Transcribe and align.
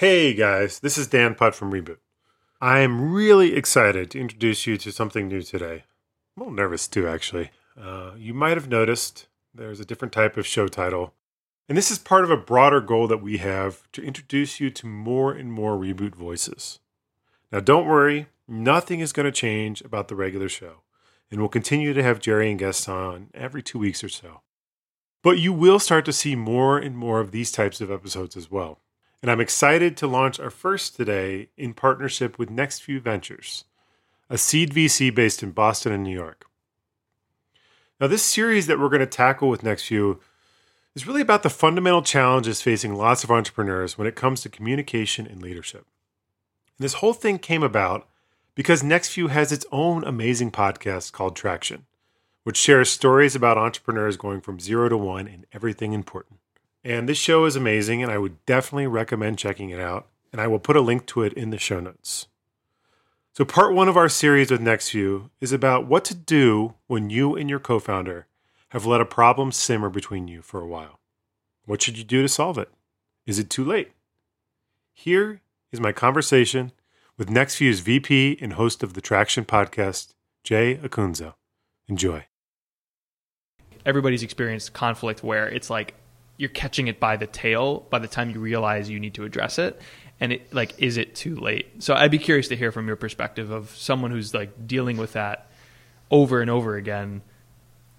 Hey 0.00 0.32
guys, 0.32 0.78
this 0.78 0.96
is 0.96 1.08
Dan 1.08 1.34
Putt 1.34 1.54
from 1.54 1.70
Reboot. 1.70 1.98
I 2.58 2.78
am 2.78 3.12
really 3.12 3.54
excited 3.54 4.10
to 4.10 4.18
introduce 4.18 4.66
you 4.66 4.78
to 4.78 4.90
something 4.90 5.28
new 5.28 5.42
today. 5.42 5.84
I'm 6.34 6.40
a 6.40 6.44
little 6.44 6.54
nervous 6.54 6.88
too, 6.88 7.06
actually. 7.06 7.50
Uh, 7.78 8.12
you 8.16 8.32
might 8.32 8.56
have 8.56 8.66
noticed 8.66 9.26
there's 9.54 9.78
a 9.78 9.84
different 9.84 10.14
type 10.14 10.38
of 10.38 10.46
show 10.46 10.68
title, 10.68 11.12
and 11.68 11.76
this 11.76 11.90
is 11.90 11.98
part 11.98 12.24
of 12.24 12.30
a 12.30 12.38
broader 12.38 12.80
goal 12.80 13.08
that 13.08 13.20
we 13.20 13.36
have 13.36 13.92
to 13.92 14.02
introduce 14.02 14.58
you 14.58 14.70
to 14.70 14.86
more 14.86 15.34
and 15.34 15.52
more 15.52 15.76
Reboot 15.76 16.14
voices. 16.14 16.78
Now, 17.52 17.60
don't 17.60 17.86
worry, 17.86 18.28
nothing 18.48 19.00
is 19.00 19.12
going 19.12 19.26
to 19.26 19.30
change 19.30 19.82
about 19.82 20.08
the 20.08 20.16
regular 20.16 20.48
show, 20.48 20.76
and 21.30 21.40
we'll 21.40 21.50
continue 21.50 21.92
to 21.92 22.02
have 22.02 22.20
Jerry 22.20 22.48
and 22.48 22.58
guests 22.58 22.88
on 22.88 23.28
every 23.34 23.62
two 23.62 23.78
weeks 23.78 24.02
or 24.02 24.08
so. 24.08 24.40
But 25.22 25.40
you 25.40 25.52
will 25.52 25.78
start 25.78 26.06
to 26.06 26.12
see 26.14 26.36
more 26.36 26.78
and 26.78 26.96
more 26.96 27.20
of 27.20 27.32
these 27.32 27.52
types 27.52 27.82
of 27.82 27.90
episodes 27.90 28.34
as 28.34 28.50
well 28.50 28.78
and 29.22 29.30
I'm 29.30 29.40
excited 29.40 29.96
to 29.98 30.06
launch 30.06 30.40
our 30.40 30.50
first 30.50 30.96
today 30.96 31.48
in 31.56 31.74
partnership 31.74 32.38
with 32.38 32.50
NextView 32.50 33.02
Ventures, 33.02 33.64
a 34.30 34.38
seed 34.38 34.72
VC 34.72 35.14
based 35.14 35.42
in 35.42 35.50
Boston 35.50 35.92
and 35.92 36.02
New 36.02 36.14
York. 36.14 36.46
Now, 38.00 38.06
this 38.06 38.22
series 38.22 38.66
that 38.66 38.78
we're 38.78 38.88
going 38.88 39.00
to 39.00 39.06
tackle 39.06 39.50
with 39.50 39.62
NextView 39.62 40.18
is 40.94 41.06
really 41.06 41.20
about 41.20 41.42
the 41.42 41.50
fundamental 41.50 42.02
challenges 42.02 42.62
facing 42.62 42.94
lots 42.94 43.22
of 43.22 43.30
entrepreneurs 43.30 43.98
when 43.98 44.06
it 44.06 44.16
comes 44.16 44.40
to 44.40 44.48
communication 44.48 45.26
and 45.26 45.42
leadership. 45.42 45.86
And 46.78 46.84
this 46.84 46.94
whole 46.94 47.12
thing 47.12 47.38
came 47.38 47.62
about 47.62 48.08
because 48.54 48.82
NextView 48.82 49.28
has 49.28 49.52
its 49.52 49.66
own 49.70 50.02
amazing 50.04 50.50
podcast 50.50 51.12
called 51.12 51.36
Traction, 51.36 51.82
which 52.44 52.56
shares 52.56 52.90
stories 52.90 53.36
about 53.36 53.58
entrepreneurs 53.58 54.16
going 54.16 54.40
from 54.40 54.60
zero 54.60 54.88
to 54.88 54.96
one 54.96 55.28
in 55.28 55.44
everything 55.52 55.92
important. 55.92 56.40
And 56.82 57.08
this 57.08 57.18
show 57.18 57.44
is 57.44 57.56
amazing, 57.56 58.02
and 58.02 58.10
I 58.10 58.18
would 58.18 58.44
definitely 58.46 58.86
recommend 58.86 59.38
checking 59.38 59.70
it 59.70 59.80
out. 59.80 60.08
And 60.32 60.40
I 60.40 60.46
will 60.46 60.60
put 60.60 60.76
a 60.76 60.80
link 60.80 61.06
to 61.06 61.22
it 61.22 61.32
in 61.32 61.50
the 61.50 61.58
show 61.58 61.80
notes. 61.80 62.28
So, 63.32 63.44
part 63.44 63.74
one 63.74 63.88
of 63.88 63.96
our 63.96 64.08
series 64.08 64.50
with 64.50 64.60
Nextview 64.60 65.30
is 65.40 65.52
about 65.52 65.86
what 65.86 66.04
to 66.06 66.14
do 66.14 66.74
when 66.86 67.10
you 67.10 67.34
and 67.34 67.50
your 67.50 67.58
co 67.58 67.78
founder 67.78 68.26
have 68.70 68.86
let 68.86 69.00
a 69.00 69.04
problem 69.04 69.50
simmer 69.50 69.90
between 69.90 70.28
you 70.28 70.42
for 70.42 70.60
a 70.60 70.66
while. 70.66 71.00
What 71.64 71.82
should 71.82 71.98
you 71.98 72.04
do 72.04 72.22
to 72.22 72.28
solve 72.28 72.58
it? 72.58 72.70
Is 73.26 73.38
it 73.38 73.50
too 73.50 73.64
late? 73.64 73.92
Here 74.92 75.40
is 75.72 75.80
my 75.80 75.92
conversation 75.92 76.72
with 77.16 77.28
Nextview's 77.28 77.80
VP 77.80 78.38
and 78.40 78.54
host 78.54 78.82
of 78.82 78.94
the 78.94 79.00
Traction 79.00 79.44
podcast, 79.44 80.14
Jay 80.42 80.76
Acunzo. 80.76 81.34
Enjoy. 81.88 82.26
Everybody's 83.84 84.22
experienced 84.22 84.72
conflict 84.72 85.22
where 85.22 85.48
it's 85.48 85.70
like 85.70 85.94
you're 86.40 86.48
catching 86.48 86.88
it 86.88 86.98
by 86.98 87.18
the 87.18 87.26
tail 87.26 87.86
by 87.90 87.98
the 87.98 88.08
time 88.08 88.30
you 88.30 88.40
realize 88.40 88.88
you 88.88 88.98
need 88.98 89.12
to 89.12 89.24
address 89.24 89.58
it. 89.58 89.78
And 90.20 90.32
it 90.32 90.54
like 90.54 90.74
is 90.78 90.96
it 90.96 91.14
too 91.14 91.36
late? 91.36 91.82
So 91.82 91.94
i'd 91.94 92.10
be 92.10 92.18
curious 92.18 92.48
to 92.48 92.56
hear 92.56 92.72
from 92.72 92.86
your 92.86 92.96
perspective 92.96 93.50
of 93.50 93.70
someone 93.76 94.10
who's 94.10 94.32
like 94.32 94.66
dealing 94.66 94.96
with 94.96 95.12
that 95.12 95.50
over 96.10 96.40
and 96.40 96.50
over 96.50 96.76
again 96.76 97.20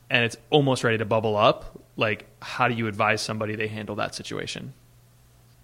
and 0.10 0.26
it's 0.26 0.38
almost 0.50 0.84
ready 0.84 0.98
to 0.98 1.06
bubble 1.06 1.38
up. 1.38 1.80
Like 1.98 2.26
how 2.42 2.68
do 2.68 2.74
you 2.74 2.88
advise 2.88 3.22
somebody 3.22 3.56
they 3.56 3.68
handle 3.68 3.96
that 3.98 4.16
situation? 4.16 4.74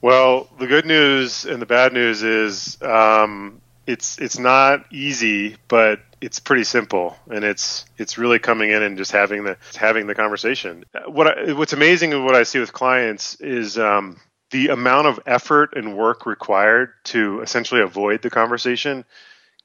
Well 0.02 0.48
the 0.60 0.68
good 0.68 0.86
news 0.86 1.46
and 1.46 1.60
the 1.60 1.66
bad 1.66 1.94
news 1.94 2.22
is 2.22 2.80
um, 2.84 3.60
it's 3.88 4.20
it's 4.20 4.38
not 4.38 4.86
easy 4.92 5.58
but 5.68 6.00
it's 6.22 6.40
pretty 6.40 6.64
simple 6.64 7.16
and 7.30 7.44
it's 7.44 7.86
it's 7.98 8.18
really 8.18 8.40
coming 8.40 8.72
in 8.72 8.82
and 8.82 8.98
just 8.98 9.12
having 9.12 9.44
the 9.44 9.58
having 9.76 10.08
the 10.08 10.16
conversation. 10.16 10.84
What 11.08 11.28
I, 11.28 11.54
what's 11.54 11.74
amazing 11.74 12.14
and 12.14 12.26
what 12.26 12.36
i 12.36 12.44
see 12.44 12.60
with 12.60 12.74
clients 12.74 13.36
is 13.36 13.78
um, 13.78 14.20
the 14.52 14.70
amount 14.70 15.08
of 15.08 15.20
effort 15.26 15.76
and 15.76 15.96
work 15.96 16.26
required 16.26 16.94
to 17.06 17.42
essentially 17.42 17.82
avoid 17.82 18.22
the 18.22 18.30
conversation 18.30 19.06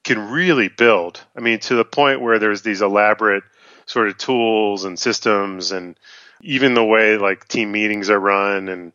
can 0.03 0.29
really 0.31 0.67
build. 0.67 1.21
I 1.35 1.39
mean 1.39 1.59
to 1.59 1.75
the 1.75 1.85
point 1.85 2.21
where 2.21 2.39
there's 2.39 2.61
these 2.61 2.81
elaborate 2.81 3.43
sort 3.85 4.07
of 4.07 4.17
tools 4.17 4.85
and 4.85 4.97
systems 4.99 5.71
and 5.71 5.97
even 6.41 6.73
the 6.73 6.83
way 6.83 7.17
like 7.17 7.47
team 7.47 7.71
meetings 7.71 8.09
are 8.09 8.19
run 8.19 8.69
and 8.69 8.93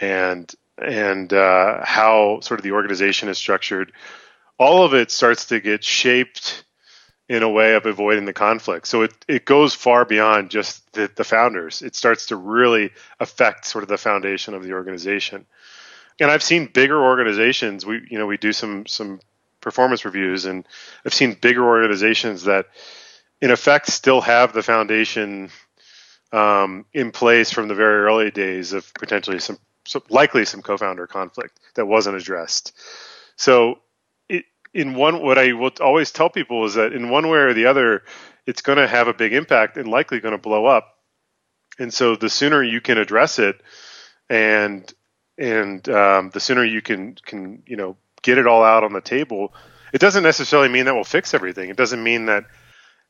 and 0.00 0.54
and 0.78 1.32
uh, 1.32 1.84
how 1.84 2.40
sort 2.40 2.60
of 2.60 2.64
the 2.64 2.72
organization 2.72 3.28
is 3.28 3.38
structured 3.38 3.92
all 4.58 4.84
of 4.84 4.94
it 4.94 5.10
starts 5.10 5.46
to 5.46 5.60
get 5.60 5.84
shaped 5.84 6.64
in 7.28 7.42
a 7.42 7.50
way 7.50 7.74
of 7.74 7.86
avoiding 7.86 8.24
the 8.24 8.32
conflict. 8.32 8.86
So 8.86 9.02
it, 9.02 9.12
it 9.26 9.44
goes 9.44 9.74
far 9.74 10.04
beyond 10.04 10.50
just 10.50 10.92
the, 10.92 11.10
the 11.14 11.24
founders. 11.24 11.82
It 11.82 11.96
starts 11.96 12.26
to 12.26 12.36
really 12.36 12.92
affect 13.18 13.66
sort 13.66 13.82
of 13.82 13.88
the 13.88 13.98
foundation 13.98 14.54
of 14.54 14.62
the 14.62 14.72
organization. 14.74 15.44
And 16.20 16.30
I've 16.30 16.42
seen 16.42 16.66
bigger 16.66 17.02
organizations. 17.02 17.84
We 17.84 18.06
you 18.10 18.18
know 18.18 18.26
we 18.26 18.36
do 18.36 18.52
some 18.52 18.86
some 18.86 19.20
performance 19.60 20.04
reviews, 20.04 20.44
and 20.44 20.66
I've 21.04 21.12
seen 21.12 21.34
bigger 21.34 21.64
organizations 21.64 22.44
that, 22.44 22.66
in 23.40 23.50
effect, 23.50 23.88
still 23.88 24.20
have 24.20 24.52
the 24.52 24.62
foundation 24.62 25.50
um, 26.32 26.86
in 26.94 27.10
place 27.10 27.50
from 27.50 27.66
the 27.66 27.74
very 27.74 28.04
early 28.04 28.30
days 28.30 28.72
of 28.72 28.94
potentially 28.94 29.40
some, 29.40 29.58
some 29.84 30.02
likely 30.08 30.44
some 30.44 30.62
co-founder 30.62 31.08
conflict 31.08 31.58
that 31.74 31.86
wasn't 31.86 32.16
addressed. 32.16 32.72
So 33.36 33.80
in 34.76 34.94
one 34.94 35.22
what 35.22 35.38
I 35.38 35.52
will 35.54 35.72
always 35.80 36.12
tell 36.12 36.28
people 36.28 36.66
is 36.66 36.74
that 36.74 36.92
in 36.92 37.08
one 37.08 37.28
way 37.28 37.38
or 37.38 37.54
the 37.54 37.66
other, 37.66 38.02
it's 38.44 38.60
going 38.60 38.76
to 38.76 38.86
have 38.86 39.08
a 39.08 39.14
big 39.14 39.32
impact 39.32 39.78
and 39.78 39.88
likely 39.88 40.20
going 40.20 40.32
to 40.32 40.38
blow 40.38 40.66
up. 40.66 40.98
And 41.78 41.92
so 41.92 42.14
the 42.14 42.28
sooner 42.28 42.62
you 42.62 42.82
can 42.82 42.98
address 42.98 43.38
it, 43.38 43.60
and 44.28 44.92
and 45.38 45.88
um, 45.88 46.30
the 46.30 46.40
sooner 46.40 46.62
you 46.62 46.82
can 46.82 47.16
can 47.24 47.62
you 47.66 47.76
know 47.76 47.96
get 48.20 48.36
it 48.36 48.46
all 48.46 48.62
out 48.62 48.84
on 48.84 48.92
the 48.92 49.00
table, 49.00 49.54
it 49.94 50.00
doesn't 50.00 50.22
necessarily 50.22 50.68
mean 50.68 50.84
that 50.84 50.94
we'll 50.94 51.04
fix 51.04 51.32
everything. 51.32 51.70
It 51.70 51.76
doesn't 51.76 52.02
mean 52.02 52.26
that 52.26 52.44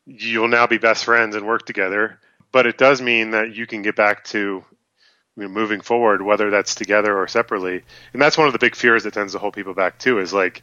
you'll 0.07 0.49
now 0.49 0.69
be 0.69 0.79
best 0.79 1.05
friends 1.05 1.35
and 1.35 1.47
work 1.47 1.67
together, 1.67 2.21
but 2.53 2.67
it 2.67 2.79
does 2.79 3.03
mean 3.03 3.33
that 3.33 3.57
you 3.57 3.67
can 3.67 3.83
get 3.83 3.97
back 3.97 4.23
to 4.27 4.65
you 5.37 5.43
know, 5.43 5.49
moving 5.49 5.81
forward, 5.81 6.23
whether 6.23 6.51
that's 6.51 6.77
together 6.77 7.17
or 7.17 7.27
separately. 7.27 7.83
And 8.13 8.23
that's 8.23 8.39
one 8.39 8.47
of 8.47 8.53
the 8.53 8.61
big 8.61 8.77
fears 8.77 9.03
that 9.03 9.15
tends 9.15 9.33
to 9.33 9.41
hold 9.41 9.55
people 9.55 9.75
back 9.75 9.99
too. 9.99 10.21
Is 10.21 10.33
like 10.33 10.63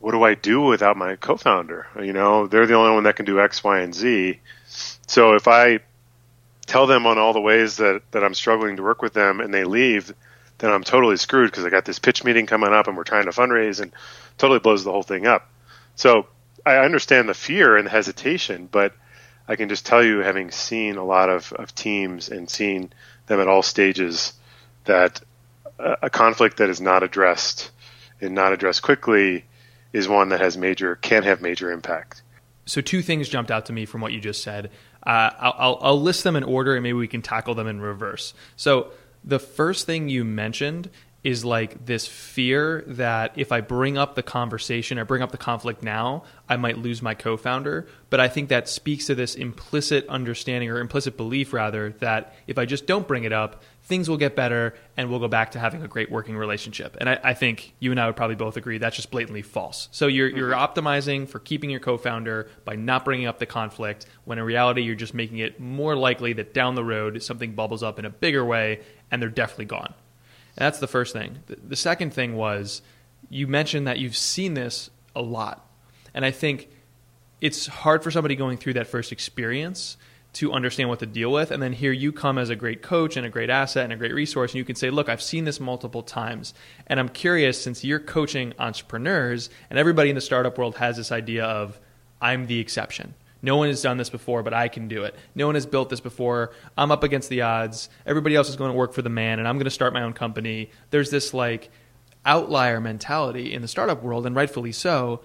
what 0.00 0.12
do 0.12 0.22
I 0.22 0.34
do 0.34 0.60
without 0.60 0.96
my 0.96 1.16
co-founder? 1.16 1.86
You 2.00 2.12
know, 2.12 2.46
they're 2.46 2.66
the 2.66 2.74
only 2.74 2.94
one 2.94 3.04
that 3.04 3.16
can 3.16 3.26
do 3.26 3.40
X, 3.40 3.64
Y, 3.64 3.80
and 3.80 3.94
Z. 3.94 4.38
So 5.06 5.34
if 5.34 5.48
I 5.48 5.80
tell 6.66 6.86
them 6.86 7.06
on 7.06 7.18
all 7.18 7.32
the 7.32 7.40
ways 7.40 7.78
that, 7.78 8.02
that 8.12 8.22
I'm 8.22 8.34
struggling 8.34 8.76
to 8.76 8.82
work 8.82 9.02
with 9.02 9.14
them 9.14 9.40
and 9.40 9.52
they 9.52 9.64
leave, 9.64 10.14
then 10.58 10.70
I'm 10.70 10.84
totally 10.84 11.16
screwed 11.16 11.50
because 11.50 11.64
I 11.64 11.70
got 11.70 11.84
this 11.84 11.98
pitch 11.98 12.22
meeting 12.24 12.46
coming 12.46 12.72
up 12.72 12.86
and 12.86 12.96
we're 12.96 13.04
trying 13.04 13.24
to 13.24 13.30
fundraise 13.30 13.80
and 13.80 13.92
totally 14.36 14.60
blows 14.60 14.84
the 14.84 14.92
whole 14.92 15.02
thing 15.02 15.26
up. 15.26 15.50
So 15.96 16.26
I 16.64 16.76
understand 16.76 17.28
the 17.28 17.34
fear 17.34 17.76
and 17.76 17.86
the 17.86 17.90
hesitation, 17.90 18.68
but 18.70 18.92
I 19.48 19.56
can 19.56 19.68
just 19.68 19.86
tell 19.86 20.04
you, 20.04 20.18
having 20.18 20.50
seen 20.50 20.96
a 20.96 21.04
lot 21.04 21.30
of, 21.30 21.52
of 21.54 21.74
teams 21.74 22.28
and 22.28 22.50
seen 22.50 22.92
them 23.26 23.40
at 23.40 23.48
all 23.48 23.62
stages, 23.62 24.34
that 24.84 25.20
a, 25.78 25.96
a 26.02 26.10
conflict 26.10 26.58
that 26.58 26.68
is 26.68 26.80
not 26.80 27.02
addressed 27.02 27.70
and 28.20 28.34
not 28.34 28.52
addressed 28.52 28.82
quickly 28.82 29.44
is 29.92 30.08
one 30.08 30.28
that 30.30 30.40
has 30.40 30.56
major 30.56 30.96
can 30.96 31.22
have 31.22 31.40
major 31.40 31.70
impact. 31.70 32.22
So 32.66 32.80
two 32.80 33.00
things 33.00 33.28
jumped 33.28 33.50
out 33.50 33.66
to 33.66 33.72
me 33.72 33.86
from 33.86 34.00
what 34.00 34.12
you 34.12 34.20
just 34.20 34.42
said. 34.42 34.70
Uh, 35.06 35.30
I'll, 35.38 35.78
I'll 35.80 36.00
list 36.00 36.24
them 36.24 36.36
in 36.36 36.44
order, 36.44 36.74
and 36.74 36.82
maybe 36.82 36.98
we 36.98 37.08
can 37.08 37.22
tackle 37.22 37.54
them 37.54 37.66
in 37.66 37.80
reverse. 37.80 38.34
So 38.56 38.90
the 39.24 39.38
first 39.38 39.86
thing 39.86 40.08
you 40.08 40.24
mentioned 40.24 40.90
is 41.24 41.44
like 41.44 41.84
this 41.84 42.06
fear 42.06 42.84
that 42.86 43.32
if 43.36 43.50
I 43.50 43.60
bring 43.60 43.98
up 43.98 44.14
the 44.14 44.22
conversation 44.22 44.98
or 44.98 45.04
bring 45.04 45.20
up 45.20 45.32
the 45.32 45.38
conflict 45.38 45.82
now, 45.82 46.22
I 46.48 46.56
might 46.56 46.78
lose 46.78 47.02
my 47.02 47.14
co 47.14 47.36
founder. 47.36 47.88
But 48.08 48.20
I 48.20 48.28
think 48.28 48.50
that 48.50 48.68
speaks 48.68 49.06
to 49.06 49.14
this 49.16 49.34
implicit 49.34 50.06
understanding 50.06 50.70
or 50.70 50.78
implicit 50.78 51.16
belief, 51.16 51.52
rather, 51.52 51.90
that 51.98 52.34
if 52.46 52.56
I 52.56 52.66
just 52.66 52.86
don't 52.86 53.06
bring 53.06 53.24
it 53.24 53.32
up, 53.32 53.62
things 53.82 54.08
will 54.08 54.16
get 54.16 54.36
better 54.36 54.74
and 54.96 55.10
we'll 55.10 55.18
go 55.18 55.28
back 55.28 55.52
to 55.52 55.58
having 55.58 55.82
a 55.82 55.88
great 55.88 56.10
working 56.10 56.36
relationship. 56.36 56.96
And 57.00 57.08
I, 57.08 57.18
I 57.24 57.34
think 57.34 57.74
you 57.80 57.90
and 57.90 57.98
I 57.98 58.06
would 58.06 58.16
probably 58.16 58.36
both 58.36 58.56
agree 58.56 58.78
that's 58.78 58.96
just 58.96 59.10
blatantly 59.10 59.42
false. 59.42 59.88
So 59.90 60.06
you're, 60.06 60.28
you're 60.28 60.52
mm-hmm. 60.52 60.80
optimizing 60.80 61.28
for 61.28 61.40
keeping 61.40 61.70
your 61.70 61.80
co 61.80 61.98
founder 61.98 62.48
by 62.64 62.76
not 62.76 63.04
bringing 63.04 63.26
up 63.26 63.40
the 63.40 63.46
conflict, 63.46 64.06
when 64.24 64.38
in 64.38 64.44
reality, 64.44 64.82
you're 64.82 64.94
just 64.94 65.14
making 65.14 65.38
it 65.38 65.58
more 65.58 65.96
likely 65.96 66.32
that 66.34 66.54
down 66.54 66.76
the 66.76 66.84
road 66.84 67.22
something 67.24 67.54
bubbles 67.54 67.82
up 67.82 67.98
in 67.98 68.04
a 68.04 68.10
bigger 68.10 68.44
way 68.44 68.82
and 69.10 69.20
they're 69.20 69.28
definitely 69.28 69.64
gone. 69.64 69.94
That's 70.58 70.80
the 70.80 70.88
first 70.88 71.12
thing. 71.12 71.38
The 71.46 71.76
second 71.76 72.12
thing 72.12 72.34
was 72.34 72.82
you 73.30 73.46
mentioned 73.46 73.86
that 73.86 73.98
you've 73.98 74.16
seen 74.16 74.54
this 74.54 74.90
a 75.14 75.22
lot. 75.22 75.64
And 76.12 76.24
I 76.24 76.32
think 76.32 76.68
it's 77.40 77.68
hard 77.68 78.02
for 78.02 78.10
somebody 78.10 78.34
going 78.34 78.58
through 78.58 78.72
that 78.74 78.88
first 78.88 79.12
experience 79.12 79.96
to 80.34 80.52
understand 80.52 80.88
what 80.88 80.98
to 80.98 81.06
deal 81.06 81.30
with. 81.30 81.52
And 81.52 81.62
then 81.62 81.72
here 81.72 81.92
you 81.92 82.10
come 82.10 82.38
as 82.38 82.50
a 82.50 82.56
great 82.56 82.82
coach 82.82 83.16
and 83.16 83.24
a 83.24 83.30
great 83.30 83.50
asset 83.50 83.84
and 83.84 83.92
a 83.92 83.96
great 83.96 84.12
resource, 84.12 84.50
and 84.50 84.58
you 84.58 84.64
can 84.64 84.74
say, 84.74 84.90
Look, 84.90 85.08
I've 85.08 85.22
seen 85.22 85.44
this 85.44 85.60
multiple 85.60 86.02
times. 86.02 86.54
And 86.88 86.98
I'm 86.98 87.08
curious, 87.08 87.62
since 87.62 87.84
you're 87.84 88.00
coaching 88.00 88.52
entrepreneurs, 88.58 89.50
and 89.70 89.78
everybody 89.78 90.10
in 90.10 90.16
the 90.16 90.20
startup 90.20 90.58
world 90.58 90.76
has 90.76 90.96
this 90.96 91.12
idea 91.12 91.44
of, 91.44 91.80
I'm 92.20 92.46
the 92.46 92.58
exception. 92.58 93.14
No 93.40 93.56
one 93.56 93.68
has 93.68 93.82
done 93.82 93.96
this 93.96 94.10
before, 94.10 94.42
but 94.42 94.52
I 94.52 94.68
can 94.68 94.88
do 94.88 95.04
it. 95.04 95.14
No 95.34 95.46
one 95.46 95.54
has 95.54 95.66
built 95.66 95.90
this 95.90 96.00
before. 96.00 96.52
I'm 96.76 96.90
up 96.90 97.04
against 97.04 97.28
the 97.28 97.42
odds. 97.42 97.88
Everybody 98.04 98.34
else 98.34 98.48
is 98.48 98.56
going 98.56 98.72
to 98.72 98.76
work 98.76 98.92
for 98.92 99.02
the 99.02 99.08
man, 99.08 99.38
and 99.38 99.46
I'm 99.46 99.56
going 99.56 99.64
to 99.64 99.70
start 99.70 99.92
my 99.92 100.02
own 100.02 100.12
company. 100.12 100.70
There's 100.90 101.10
this 101.10 101.32
like 101.32 101.70
outlier 102.24 102.80
mentality 102.80 103.52
in 103.54 103.62
the 103.62 103.68
startup 103.68 104.02
world, 104.02 104.26
and 104.26 104.34
rightfully 104.34 104.72
so. 104.72 105.20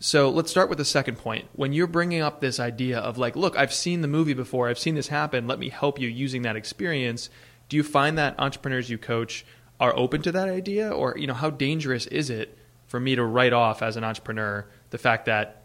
So 0.00 0.30
let's 0.30 0.50
start 0.50 0.68
with 0.68 0.78
the 0.78 0.84
second 0.84 1.18
point. 1.18 1.46
When 1.54 1.72
you're 1.72 1.88
bringing 1.88 2.22
up 2.22 2.40
this 2.40 2.60
idea 2.60 2.98
of 3.00 3.18
like, 3.18 3.34
look, 3.34 3.56
I've 3.56 3.74
seen 3.74 4.00
the 4.00 4.08
movie 4.08 4.34
before, 4.34 4.68
I've 4.68 4.78
seen 4.78 4.94
this 4.94 5.08
happen, 5.08 5.48
let 5.48 5.58
me 5.58 5.70
help 5.70 5.98
you 6.00 6.08
using 6.08 6.42
that 6.42 6.56
experience. 6.56 7.30
Do 7.68 7.76
you 7.76 7.82
find 7.82 8.16
that 8.16 8.38
entrepreneurs 8.38 8.88
you 8.88 8.96
coach 8.96 9.44
are 9.80 9.94
open 9.96 10.22
to 10.22 10.32
that 10.32 10.48
idea, 10.48 10.90
or 10.90 11.16
you 11.18 11.26
know, 11.26 11.34
how 11.34 11.50
dangerous 11.50 12.06
is 12.06 12.30
it 12.30 12.56
for 12.86 12.98
me 12.98 13.16
to 13.16 13.24
write 13.24 13.52
off 13.52 13.82
as 13.82 13.96
an 13.96 14.04
entrepreneur 14.04 14.66
the 14.90 14.98
fact 14.98 15.26
that 15.26 15.57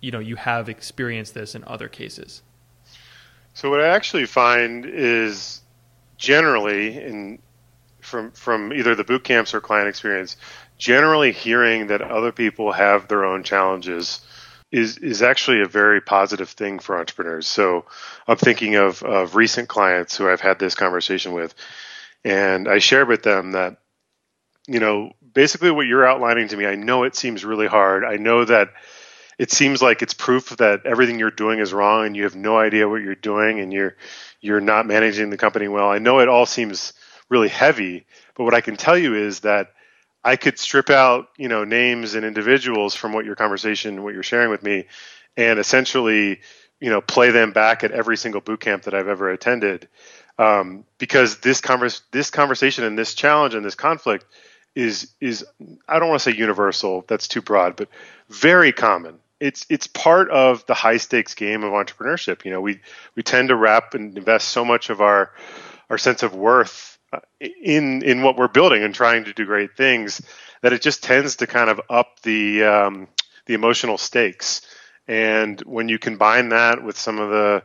you 0.00 0.10
know 0.10 0.18
you 0.18 0.36
have 0.36 0.68
experienced 0.68 1.34
this 1.34 1.54
in 1.54 1.64
other 1.64 1.88
cases? 1.88 2.42
So 3.54 3.70
what 3.70 3.80
I 3.80 3.88
actually 3.88 4.26
find 4.26 4.84
is 4.84 5.62
generally 6.18 7.02
in 7.02 7.38
from 8.00 8.30
from 8.32 8.72
either 8.72 8.94
the 8.94 9.04
boot 9.04 9.24
camps 9.24 9.54
or 9.54 9.60
client 9.60 9.88
experience, 9.88 10.36
generally 10.78 11.32
hearing 11.32 11.88
that 11.88 12.02
other 12.02 12.32
people 12.32 12.72
have 12.72 13.08
their 13.08 13.24
own 13.24 13.42
challenges 13.42 14.20
is 14.72 14.98
is 14.98 15.22
actually 15.22 15.60
a 15.60 15.66
very 15.66 16.00
positive 16.00 16.50
thing 16.50 16.78
for 16.78 16.98
entrepreneurs. 16.98 17.46
So 17.46 17.84
I'm 18.26 18.36
thinking 18.36 18.76
of 18.76 19.02
of 19.02 19.36
recent 19.36 19.68
clients 19.68 20.16
who 20.16 20.28
I've 20.28 20.40
had 20.40 20.58
this 20.58 20.74
conversation 20.74 21.32
with, 21.32 21.54
and 22.24 22.68
I 22.68 22.78
shared 22.78 23.08
with 23.08 23.22
them 23.22 23.52
that 23.52 23.78
you 24.66 24.80
know 24.80 25.12
basically 25.34 25.70
what 25.70 25.86
you're 25.86 26.06
outlining 26.06 26.48
to 26.48 26.56
me. 26.56 26.66
I 26.66 26.74
know 26.74 27.04
it 27.04 27.16
seems 27.16 27.44
really 27.44 27.66
hard. 27.66 28.04
I 28.04 28.16
know 28.16 28.44
that 28.44 28.70
it 29.38 29.52
seems 29.52 29.82
like 29.82 30.02
it's 30.02 30.14
proof 30.14 30.56
that 30.56 30.86
everything 30.86 31.18
you're 31.18 31.30
doing 31.30 31.58
is 31.58 31.72
wrong 31.72 32.06
and 32.06 32.16
you 32.16 32.24
have 32.24 32.36
no 32.36 32.58
idea 32.58 32.88
what 32.88 33.02
you're 33.02 33.14
doing 33.14 33.60
and 33.60 33.72
you're 33.72 33.96
you're 34.40 34.60
not 34.60 34.86
managing 34.86 35.30
the 35.30 35.36
company 35.36 35.68
well. 35.68 35.90
I 35.90 35.98
know 35.98 36.20
it 36.20 36.28
all 36.28 36.46
seems 36.46 36.92
really 37.28 37.48
heavy. 37.48 38.06
But 38.34 38.44
what 38.44 38.54
I 38.54 38.60
can 38.60 38.76
tell 38.76 38.96
you 38.96 39.14
is 39.14 39.40
that 39.40 39.72
I 40.22 40.36
could 40.36 40.58
strip 40.58 40.90
out, 40.90 41.28
you 41.36 41.48
know, 41.48 41.64
names 41.64 42.14
and 42.14 42.24
individuals 42.24 42.94
from 42.94 43.12
what 43.12 43.24
your 43.24 43.36
conversation, 43.36 44.02
what 44.02 44.14
you're 44.14 44.22
sharing 44.22 44.50
with 44.50 44.62
me, 44.62 44.86
and 45.36 45.58
essentially, 45.58 46.40
you 46.80 46.90
know, 46.90 47.00
play 47.00 47.30
them 47.30 47.52
back 47.52 47.84
at 47.84 47.92
every 47.92 48.16
single 48.16 48.40
boot 48.40 48.60
camp 48.60 48.84
that 48.84 48.94
I've 48.94 49.08
ever 49.08 49.30
attended. 49.30 49.88
Um, 50.38 50.84
because 50.98 51.38
this 51.38 51.60
converse, 51.60 52.02
this 52.10 52.30
conversation 52.30 52.84
and 52.84 52.98
this 52.98 53.14
challenge 53.14 53.54
and 53.54 53.64
this 53.64 53.74
conflict 53.74 54.26
is 54.74 55.12
is 55.20 55.44
I 55.88 55.98
don't 55.98 56.10
want 56.10 56.20
to 56.20 56.30
say 56.30 56.36
universal. 56.36 57.04
That's 57.08 57.28
too 57.28 57.40
broad, 57.40 57.76
but 57.76 57.88
very 58.28 58.72
common. 58.72 59.18
It's 59.40 59.66
it's 59.68 59.86
part 59.86 60.30
of 60.30 60.64
the 60.66 60.74
high 60.74 60.96
stakes 60.96 61.34
game 61.34 61.62
of 61.62 61.72
entrepreneurship. 61.72 62.44
You 62.44 62.52
know, 62.52 62.60
we 62.60 62.80
we 63.14 63.22
tend 63.22 63.48
to 63.48 63.56
wrap 63.56 63.94
and 63.94 64.16
invest 64.16 64.48
so 64.48 64.64
much 64.64 64.90
of 64.90 65.00
our 65.00 65.32
our 65.90 65.98
sense 65.98 66.22
of 66.22 66.34
worth 66.34 66.98
uh, 67.12 67.20
in 67.62 68.02
in 68.02 68.22
what 68.22 68.36
we're 68.36 68.48
building 68.48 68.82
and 68.82 68.94
trying 68.94 69.24
to 69.24 69.32
do 69.32 69.44
great 69.44 69.76
things 69.76 70.22
that 70.62 70.72
it 70.72 70.82
just 70.82 71.02
tends 71.02 71.36
to 71.36 71.46
kind 71.46 71.70
of 71.70 71.80
up 71.90 72.20
the 72.22 72.64
um, 72.64 73.08
the 73.46 73.54
emotional 73.54 73.98
stakes 73.98 74.62
and 75.08 75.60
when 75.62 75.88
you 75.88 75.98
combine 75.98 76.50
that 76.50 76.82
with 76.82 76.98
some 76.98 77.18
of 77.18 77.30
the 77.30 77.62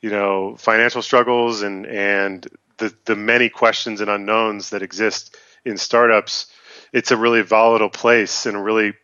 you 0.00 0.10
know 0.10 0.56
financial 0.56 1.02
struggles 1.02 1.62
and 1.62 1.86
and 1.86 2.46
the 2.78 2.94
the 3.06 3.16
many 3.16 3.48
questions 3.48 4.00
and 4.00 4.10
unknowns 4.10 4.70
that 4.70 4.82
exist 4.82 5.36
in 5.64 5.76
startups 5.76 6.46
it's 6.92 7.10
a 7.10 7.16
really 7.16 7.42
volatile 7.42 7.90
place 7.90 8.46
and 8.46 8.56
a 8.56 8.60
really 8.60 8.94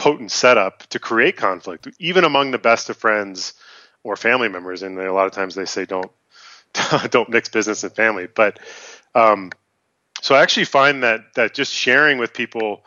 potent 0.00 0.32
setup 0.32 0.78
to 0.86 0.98
create 0.98 1.36
conflict 1.36 1.86
even 1.98 2.24
among 2.24 2.52
the 2.52 2.58
best 2.58 2.88
of 2.88 2.96
friends 2.96 3.52
or 4.02 4.16
family 4.16 4.48
members 4.48 4.82
and 4.82 4.98
a 4.98 5.12
lot 5.12 5.26
of 5.26 5.32
times 5.32 5.54
they 5.54 5.66
say 5.66 5.84
don't 5.84 6.10
don't 7.10 7.28
mix 7.28 7.50
business 7.50 7.84
and 7.84 7.94
family. 7.94 8.26
But 8.26 8.60
um, 9.14 9.50
so 10.22 10.34
I 10.34 10.42
actually 10.42 10.64
find 10.64 11.02
that 11.02 11.34
that 11.34 11.52
just 11.52 11.70
sharing 11.70 12.16
with 12.16 12.32
people 12.32 12.82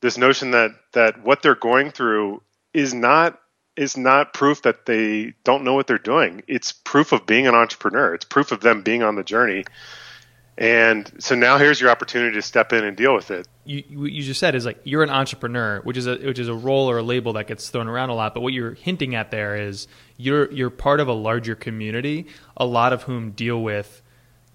this 0.00 0.16
notion 0.16 0.52
that 0.52 0.70
that 0.92 1.24
what 1.24 1.42
they're 1.42 1.56
going 1.56 1.90
through 1.90 2.40
is 2.72 2.94
not 2.94 3.40
is 3.76 3.96
not 3.96 4.32
proof 4.32 4.62
that 4.62 4.86
they 4.86 5.34
don't 5.42 5.64
know 5.64 5.74
what 5.74 5.88
they're 5.88 5.98
doing. 5.98 6.44
It's 6.46 6.70
proof 6.70 7.10
of 7.10 7.26
being 7.26 7.48
an 7.48 7.56
entrepreneur. 7.56 8.14
It's 8.14 8.24
proof 8.24 8.52
of 8.52 8.60
them 8.60 8.82
being 8.82 9.02
on 9.02 9.16
the 9.16 9.24
journey 9.24 9.64
and 10.56 11.10
so 11.18 11.34
now 11.34 11.58
here's 11.58 11.80
your 11.80 11.90
opportunity 11.90 12.34
to 12.34 12.42
step 12.42 12.72
in 12.72 12.84
and 12.84 12.96
deal 12.96 13.14
with 13.14 13.30
it. 13.30 13.48
You 13.64 13.82
you 13.88 14.22
just 14.22 14.38
said 14.38 14.54
is 14.54 14.64
like 14.64 14.78
you're 14.84 15.02
an 15.02 15.10
entrepreneur, 15.10 15.80
which 15.80 15.96
is 15.96 16.06
a 16.06 16.16
which 16.16 16.38
is 16.38 16.48
a 16.48 16.54
role 16.54 16.88
or 16.88 16.98
a 16.98 17.02
label 17.02 17.32
that 17.32 17.48
gets 17.48 17.70
thrown 17.70 17.88
around 17.88 18.10
a 18.10 18.14
lot. 18.14 18.34
But 18.34 18.42
what 18.42 18.52
you're 18.52 18.74
hinting 18.74 19.14
at 19.14 19.30
there 19.30 19.56
is 19.56 19.88
you're 20.16 20.50
you're 20.52 20.70
part 20.70 21.00
of 21.00 21.08
a 21.08 21.12
larger 21.12 21.56
community, 21.56 22.26
a 22.56 22.66
lot 22.66 22.92
of 22.92 23.02
whom 23.02 23.32
deal 23.32 23.60
with 23.62 24.02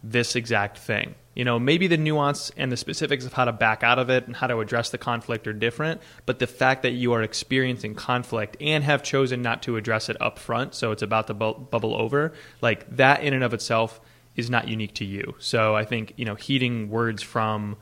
this 0.01 0.35
exact 0.37 0.77
thing. 0.77 1.15
You 1.35 1.45
know, 1.45 1.59
maybe 1.59 1.87
the 1.87 1.97
nuance 1.97 2.51
and 2.55 2.71
the 2.71 2.77
specifics 2.77 3.25
of 3.25 3.33
how 3.33 3.45
to 3.45 3.51
back 3.51 3.83
out 3.83 3.99
of 3.99 4.09
it 4.09 4.27
and 4.27 4.35
how 4.35 4.47
to 4.47 4.59
address 4.59 4.89
the 4.89 4.97
conflict 4.97 5.47
are 5.47 5.53
different, 5.53 6.01
but 6.25 6.39
the 6.39 6.47
fact 6.47 6.83
that 6.83 6.91
you 6.91 7.13
are 7.13 7.21
experiencing 7.21 7.95
conflict 7.95 8.57
and 8.59 8.83
have 8.83 9.03
chosen 9.03 9.41
not 9.41 9.63
to 9.63 9.77
address 9.77 10.09
it 10.09 10.17
up 10.21 10.39
front, 10.39 10.75
so 10.75 10.91
it's 10.91 11.01
about 11.01 11.27
to 11.27 11.33
bu- 11.33 11.53
bubble 11.53 11.95
over, 11.95 12.33
like 12.61 12.89
that 12.95 13.23
in 13.23 13.33
and 13.33 13.43
of 13.43 13.53
itself 13.53 14.01
is 14.35 14.49
not 14.49 14.67
unique 14.67 14.93
to 14.95 15.05
you. 15.05 15.35
So 15.39 15.75
I 15.75 15.85
think 15.85 16.13
you 16.15 16.25
know 16.25 16.35
heeding 16.35 16.89
words 16.89 17.21
from 17.21 17.77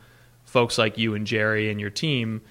folks 0.46 0.78
like 0.78 0.98
you 0.98 1.14
and 1.14 1.28
Jerry 1.28 1.70
and 1.70 1.80
your 1.80 1.90
team 1.90 2.42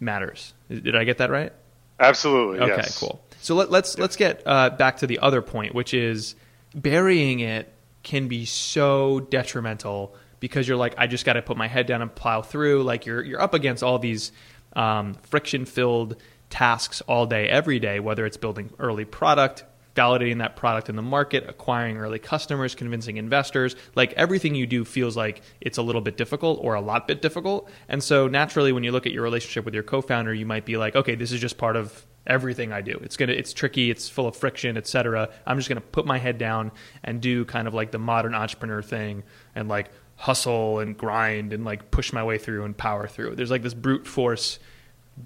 matters. 0.00 0.54
Did 0.68 0.96
I 0.96 1.04
get 1.04 1.18
that 1.18 1.30
right? 1.30 1.52
Absolutely. 2.00 2.60
Okay. 2.60 2.76
Yes. 2.76 2.98
Cool. 2.98 3.22
So 3.40 3.54
let, 3.54 3.66
us 3.66 3.72
let's, 3.72 3.98
let's 3.98 4.16
get 4.16 4.42
uh, 4.44 4.70
back 4.70 4.98
to 4.98 5.06
the 5.06 5.18
other 5.20 5.42
point, 5.42 5.74
which 5.74 5.94
is 5.94 6.34
burying 6.74 7.40
it 7.40 7.72
can 8.02 8.28
be 8.28 8.44
so 8.44 9.20
detrimental 9.20 10.14
because 10.40 10.68
you're 10.68 10.76
like, 10.76 10.94
I 10.98 11.06
just 11.06 11.24
got 11.24 11.34
to 11.34 11.42
put 11.42 11.56
my 11.56 11.68
head 11.68 11.86
down 11.86 12.02
and 12.02 12.14
plow 12.14 12.42
through. 12.42 12.82
Like 12.82 13.06
you're 13.06 13.22
you're 13.22 13.40
up 13.40 13.54
against 13.54 13.82
all 13.82 13.98
these 13.98 14.32
um, 14.74 15.14
friction 15.22 15.64
filled 15.64 16.16
tasks 16.50 17.00
all 17.02 17.26
day, 17.26 17.48
every 17.48 17.78
day, 17.78 18.00
whether 18.00 18.26
it's 18.26 18.36
building 18.36 18.70
early 18.78 19.04
product, 19.04 19.64
validating 19.96 20.38
that 20.38 20.54
product 20.54 20.88
in 20.88 20.94
the 20.94 21.02
market, 21.02 21.48
acquiring 21.48 21.96
early 21.96 22.18
customers, 22.18 22.74
convincing 22.74 23.16
investors. 23.16 23.74
Like 23.96 24.12
everything 24.12 24.54
you 24.54 24.66
do 24.66 24.84
feels 24.84 25.16
like 25.16 25.42
it's 25.60 25.78
a 25.78 25.82
little 25.82 26.02
bit 26.02 26.16
difficult 26.16 26.60
or 26.62 26.74
a 26.74 26.80
lot 26.80 27.08
bit 27.08 27.22
difficult. 27.22 27.68
And 27.88 28.02
so 28.02 28.28
naturally 28.28 28.72
when 28.72 28.84
you 28.84 28.92
look 28.92 29.06
at 29.06 29.12
your 29.12 29.22
relationship 29.22 29.64
with 29.64 29.74
your 29.74 29.82
co-founder, 29.82 30.32
you 30.34 30.46
might 30.46 30.64
be 30.64 30.76
like, 30.76 30.94
okay, 30.94 31.14
this 31.14 31.32
is 31.32 31.40
just 31.40 31.58
part 31.58 31.76
of 31.76 32.06
everything 32.26 32.72
I 32.72 32.82
do. 32.82 33.00
It's 33.02 33.16
to 33.16 33.26
it's 33.26 33.52
tricky, 33.52 33.90
it's 33.90 34.08
full 34.08 34.26
of 34.26 34.36
friction, 34.36 34.76
etc. 34.76 35.30
I'm 35.46 35.56
just 35.56 35.68
going 35.68 35.80
to 35.80 35.86
put 35.86 36.06
my 36.06 36.18
head 36.18 36.38
down 36.38 36.72
and 37.02 37.20
do 37.20 37.44
kind 37.44 37.66
of 37.66 37.74
like 37.74 37.90
the 37.90 37.98
modern 37.98 38.34
entrepreneur 38.34 38.82
thing 38.82 39.22
and 39.54 39.68
like 39.68 39.90
hustle 40.16 40.80
and 40.80 40.96
grind 40.96 41.52
and 41.52 41.64
like 41.64 41.90
push 41.90 42.12
my 42.12 42.22
way 42.22 42.38
through 42.38 42.64
and 42.64 42.76
power 42.76 43.06
through. 43.06 43.36
There's 43.36 43.50
like 43.50 43.62
this 43.62 43.74
brute 43.74 44.06
force 44.06 44.58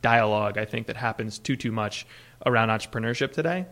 dialogue 0.01 0.57
I 0.57 0.65
think 0.65 0.87
that 0.87 0.97
happens 0.97 1.39
too 1.39 1.57
too 1.57 1.73
much 1.73 2.07
around 2.47 2.69
entrepreneurship 2.69 3.33
today 3.33 3.67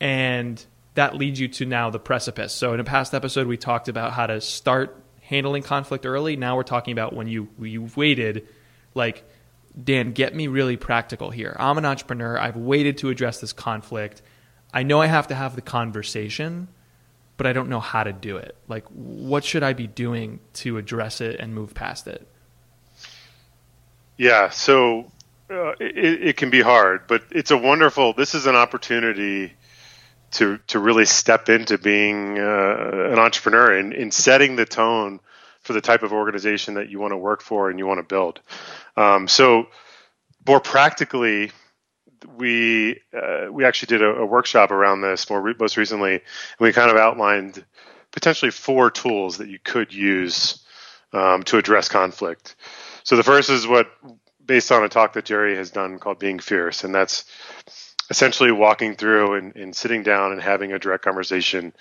and 0.00 0.64
that 0.94 1.16
leads 1.16 1.38
you 1.38 1.48
to 1.48 1.66
now 1.66 1.90
the 1.90 1.98
precipice. 1.98 2.52
So 2.52 2.72
in 2.72 2.80
a 2.80 2.84
past 2.84 3.14
episode, 3.14 3.46
we 3.46 3.56
talked 3.56 3.88
about 3.88 4.12
how 4.12 4.26
to 4.26 4.40
start 4.40 5.02
handling 5.20 5.62
conflict 5.62 6.06
early. 6.06 6.36
Now 6.36 6.56
we're 6.56 6.62
talking 6.62 6.92
about 6.92 7.12
when 7.12 7.26
you 7.26 7.48
you 7.58 7.88
waited, 7.96 8.48
like 8.94 9.24
Dan, 9.82 10.12
get 10.12 10.34
me 10.34 10.46
really 10.46 10.76
practical 10.76 11.30
here. 11.30 11.54
I'm 11.58 11.76
an 11.78 11.84
entrepreneur. 11.84 12.38
I've 12.38 12.56
waited 12.56 12.98
to 12.98 13.10
address 13.10 13.40
this 13.40 13.52
conflict. 13.52 14.22
I 14.72 14.82
know 14.82 15.00
I 15.00 15.06
have 15.06 15.28
to 15.28 15.34
have 15.34 15.54
the 15.54 15.62
conversation, 15.62 16.68
but 17.36 17.46
I 17.46 17.52
don't 17.52 17.68
know 17.68 17.80
how 17.80 18.02
to 18.02 18.12
do 18.12 18.38
it. 18.38 18.56
Like, 18.68 18.86
what 18.88 19.44
should 19.44 19.62
I 19.62 19.74
be 19.74 19.86
doing 19.86 20.40
to 20.54 20.78
address 20.78 21.20
it 21.20 21.38
and 21.40 21.54
move 21.54 21.74
past 21.74 22.06
it? 22.06 22.26
Yeah, 24.16 24.48
so 24.48 25.12
uh, 25.50 25.72
it, 25.78 26.22
it 26.22 26.36
can 26.38 26.48
be 26.48 26.62
hard, 26.62 27.02
but 27.06 27.22
it's 27.30 27.50
a 27.50 27.58
wonderful. 27.58 28.14
This 28.14 28.34
is 28.34 28.46
an 28.46 28.56
opportunity 28.56 29.52
to 30.32 30.58
to 30.66 30.78
really 30.78 31.06
step 31.06 31.48
into 31.48 31.78
being 31.78 32.38
uh, 32.38 33.10
an 33.12 33.18
entrepreneur 33.18 33.76
and 33.76 33.92
in 33.92 34.10
setting 34.10 34.56
the 34.56 34.66
tone 34.66 35.20
for 35.60 35.72
the 35.72 35.80
type 35.80 36.02
of 36.02 36.12
organization 36.12 36.74
that 36.74 36.88
you 36.88 37.00
want 37.00 37.12
to 37.12 37.16
work 37.16 37.42
for 37.42 37.68
and 37.70 37.78
you 37.78 37.86
want 37.86 37.98
to 37.98 38.04
build. 38.04 38.40
Um, 38.96 39.26
so, 39.28 39.66
more 40.46 40.60
practically, 40.60 41.50
we 42.36 43.00
uh, 43.12 43.46
we 43.50 43.64
actually 43.64 43.98
did 43.98 44.02
a, 44.02 44.16
a, 44.16 44.26
workshop 44.26 44.70
around 44.70 45.00
this 45.00 45.28
more 45.28 45.40
re- 45.40 45.54
most 45.58 45.76
recently, 45.76 46.14
and 46.14 46.22
we 46.60 46.72
kind 46.72 46.90
of 46.90 46.96
outlined 46.96 47.64
potentially 48.12 48.50
four 48.50 48.90
tools 48.90 49.38
that 49.38 49.48
you 49.48 49.58
could 49.62 49.92
use 49.92 50.64
um, 51.12 51.42
to 51.44 51.58
address 51.58 51.88
conflict. 51.88 52.56
So 53.02 53.16
the 53.16 53.22
first 53.22 53.50
is 53.50 53.66
what 53.66 53.88
based 54.44 54.70
on 54.72 54.84
a 54.84 54.88
talk 54.88 55.12
that 55.14 55.24
Jerry 55.24 55.56
has 55.56 55.70
done 55.70 55.98
called 55.98 56.18
Being 56.18 56.38
Fierce, 56.38 56.84
and 56.84 56.94
that's 56.94 57.24
essentially 58.10 58.52
walking 58.52 58.94
through 58.94 59.34
and, 59.34 59.56
and, 59.56 59.74
sitting 59.74 60.02
down 60.02 60.32
and 60.32 60.40
having 60.40 60.72
a 60.72 60.78
direct 60.78 61.04
conversation. 61.04 61.72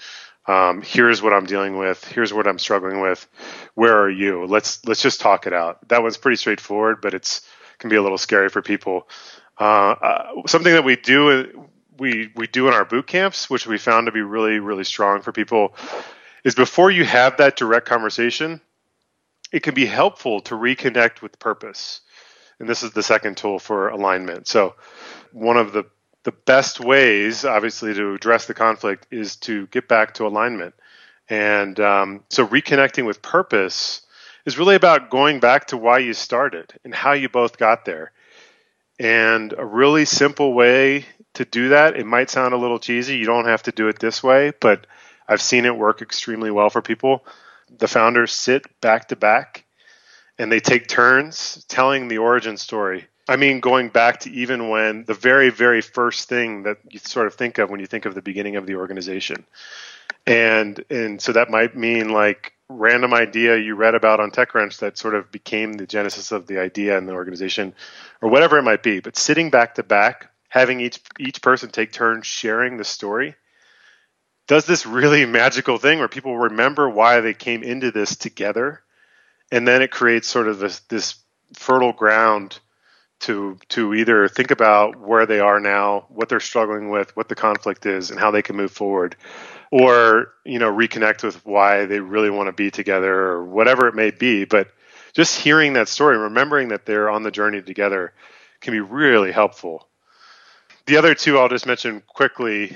Um, 0.48 0.82
here's 0.82 1.22
what 1.22 1.34
I'm 1.34 1.46
dealing 1.46 1.78
with. 1.78 2.06
Here's 2.06 2.34
what 2.34 2.48
I'm 2.48 2.60
struggling 2.60 3.02
with. 3.02 3.28
Where 3.74 3.98
are 4.00 4.10
you? 4.10 4.46
Let's 4.46 4.86
let's 4.86 5.02
just 5.02 5.22
talk 5.22 5.48
it 5.48 5.54
out. 5.54 5.88
That 5.90 6.04
one's 6.04 6.18
pretty 6.18 6.38
straightforward, 6.38 7.02
but 7.02 7.14
it's 7.14 7.42
can 7.80 7.90
be 7.90 7.96
a 7.96 8.02
little 8.02 8.18
scary 8.18 8.50
for 8.50 8.62
people. 8.62 9.08
Uh, 9.60 9.64
uh, 9.92 10.48
something 10.48 10.74
that 10.74 10.84
we 10.84 10.96
do 10.96 11.68
we 11.98 12.32
we 12.36 12.48
do 12.48 12.68
in 12.68 12.74
our 12.74 12.86
boot 12.86 13.08
camps, 13.08 13.50
which 13.50 13.66
we 13.66 13.78
found 13.78 14.06
to 14.06 14.12
be 14.12 14.22
really 14.22 14.60
really 14.60 14.84
strong 14.84 15.22
for 15.22 15.32
people, 15.32 15.76
is 16.44 16.56
before 16.56 16.92
you 16.92 17.06
have 17.06 17.38
that 17.38 17.56
direct 17.56 17.88
conversation, 17.88 18.62
it 19.52 19.64
can 19.64 19.74
be 19.74 19.86
helpful 19.86 20.42
to 20.42 20.56
reconnect 20.56 21.22
with 21.22 21.40
purpose. 21.40 22.02
And 22.60 22.70
this 22.70 22.84
is 22.84 22.92
the 22.92 23.04
second 23.04 23.36
tool 23.36 23.60
for 23.60 23.90
alignment. 23.90 24.48
So, 24.48 24.76
one 25.34 25.58
of 25.58 25.74
the 25.74 25.86
the 26.26 26.32
best 26.32 26.80
ways, 26.80 27.46
obviously, 27.46 27.94
to 27.94 28.16
address 28.16 28.48
the 28.48 28.56
conflict 28.56 29.08
is 29.12 29.36
to 29.38 29.68
get 29.68 29.88
back 29.88 30.16
to 30.16 30.26
alignment. 30.26 30.74
And 31.30 31.80
um, 31.80 32.24
so, 32.30 32.46
reconnecting 32.46 33.06
with 33.06 33.22
purpose 33.22 34.02
is 34.44 34.58
really 34.58 34.76
about 34.76 35.12
going 35.12 35.40
back 35.40 35.68
to 35.68 35.78
why 35.78 36.00
you 36.00 36.14
started 36.14 36.74
and 36.84 36.94
how 36.94 37.14
you 37.14 37.30
both 37.30 37.58
got 37.58 37.86
there. 37.86 38.12
And 39.00 39.54
a 39.56 39.66
really 39.66 40.06
simple 40.06 40.54
way 40.54 41.06
to 41.36 41.46
do 41.46 41.70
that, 41.70 41.96
it 41.96 42.06
might 42.06 42.32
sound 42.32 42.54
a 42.54 42.58
little 42.58 42.80
cheesy. 42.80 43.18
You 43.18 43.26
don't 43.26 43.46
have 43.46 43.64
to 43.64 43.72
do 43.72 43.88
it 43.88 44.00
this 44.00 44.24
way, 44.24 44.52
but 44.60 44.88
I've 45.28 45.42
seen 45.42 45.66
it 45.66 45.78
work 45.78 46.02
extremely 46.02 46.50
well 46.50 46.72
for 46.72 46.82
people. 46.82 47.26
The 47.78 47.88
founders 47.88 48.34
sit 48.34 48.64
back 48.82 49.10
to 49.10 49.16
back 49.16 49.66
and 50.40 50.52
they 50.52 50.60
take 50.60 50.88
turns 50.88 51.64
telling 51.68 52.08
the 52.08 52.18
origin 52.18 52.58
story. 52.58 53.08
I 53.28 53.38
mean, 53.38 53.60
going 53.60 53.90
back 53.90 54.22
to 54.22 54.32
even 54.32 54.70
when 54.70 55.04
the 55.06 55.16
very, 55.16 55.50
very 55.50 55.82
first 55.82 56.30
thing 56.30 56.64
that 56.64 56.78
you 56.90 57.00
sort 57.00 57.26
of 57.26 57.34
think 57.34 57.58
of 57.58 57.70
when 57.70 57.80
you 57.80 57.88
think 57.88 58.06
of 58.06 58.14
the 58.14 58.22
beginning 58.22 58.56
of 58.56 58.68
the 58.68 58.76
organization. 58.76 59.46
And 60.28 60.84
and 60.90 61.22
so 61.22 61.32
that 61.34 61.50
might 61.50 61.76
mean 61.76 62.10
like 62.10 62.54
random 62.70 63.14
idea 63.14 63.58
you 63.58 63.76
read 63.76 63.96
about 63.96 64.20
on 64.20 64.32
TechCrunch 64.32 64.80
that 64.80 64.98
sort 64.98 65.16
of 65.16 65.32
became 65.32 65.74
the 65.74 65.86
genesis 65.86 66.32
of 66.32 66.48
the 66.48 66.60
idea 66.60 66.98
in 66.98 67.06
the 67.06 67.14
organization, 67.14 67.74
or 68.22 68.30
whatever 68.30 68.58
it 68.58 68.64
might 68.64 68.84
be. 68.84 69.00
But 69.00 69.18
sitting 69.18 69.50
back 69.50 69.76
to 69.76 69.84
back, 69.84 70.32
having 70.50 70.80
each 70.80 71.00
each 71.20 71.42
person 71.42 71.70
take 71.70 71.92
turns 71.92 72.28
sharing 72.28 72.78
the 72.78 72.84
story, 72.84 73.36
does 74.48 74.66
this 74.66 74.86
really 74.86 75.26
magical 75.28 75.78
thing 75.78 76.00
where 76.00 76.08
people 76.08 76.38
remember 76.38 76.90
why 76.90 77.22
they 77.22 77.34
came 77.34 77.64
into 77.64 77.92
this 77.92 78.16
together, 78.16 78.82
and 79.52 79.68
then 79.68 79.82
it 79.82 79.92
creates 79.92 80.28
sort 80.28 80.48
of 80.48 80.60
this 80.60 80.80
this 80.82 81.16
fertile 81.54 81.94
ground 81.94 82.60
to 83.26 83.58
to 83.70 83.94
either 83.94 84.28
think 84.28 84.52
about 84.52 84.96
where 84.96 85.26
they 85.26 85.40
are 85.40 85.60
now, 85.60 86.06
what 86.10 86.30
they're 86.30 86.40
struggling 86.40 86.90
with, 86.90 87.16
what 87.16 87.30
the 87.30 87.36
conflict 87.36 87.86
is, 87.86 88.12
and 88.12 88.20
how 88.20 88.32
they 88.32 88.42
can 88.42 88.56
move 88.56 88.72
forward 88.72 89.16
or 89.72 90.34
you 90.46 90.60
know 90.60 90.72
reconnect 90.72 91.24
with 91.24 91.46
why 91.46 91.86
they 91.86 92.00
really 92.00 92.30
want 92.30 92.48
to 92.48 92.54
be 92.54 92.72
together 92.72 93.14
or 93.14 93.44
whatever 93.44 93.88
it 93.88 93.96
may 93.96 94.12
be. 94.12 94.46
But 94.46 94.70
just 95.14 95.40
hearing 95.40 95.74
that 95.74 95.88
story 95.88 96.18
remembering 96.18 96.70
that 96.70 96.86
they're 96.86 97.10
on 97.10 97.24
the 97.24 97.32
journey 97.32 97.62
together 97.62 98.14
can 98.62 98.74
be 98.74 98.80
really 98.80 99.32
helpful. 99.32 99.88
The 100.86 100.98
other 100.98 101.16
two 101.16 101.38
i'll 101.38 101.50
just 101.50 101.66
mention 101.66 102.02
quickly. 102.08 102.76